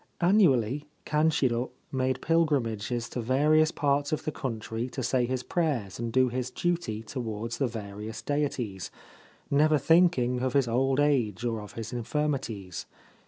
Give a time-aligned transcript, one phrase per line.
[0.19, 6.11] Annually Kanshiro made pilgrimages to various parts of the country to say his prayers and
[6.11, 8.89] do his duty towards the various deities,
[9.51, 12.87] never thinking of his old age or of his infirmities.